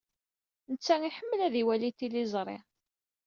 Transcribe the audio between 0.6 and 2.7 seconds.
Netta iḥemmel ad iwali tiliẓri.